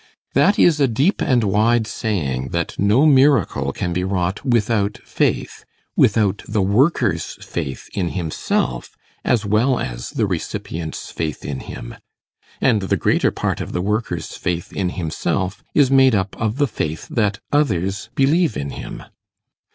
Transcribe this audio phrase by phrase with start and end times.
[0.33, 5.63] That is a deep and wide saying, that no miracle can be wrought without faith
[5.95, 11.93] without the worker's faith in himself, as well as the recipient's faith in him.
[12.59, 16.65] And the greater part of the worker's faith in himself is made up of the
[16.65, 19.03] faith that others believe in him.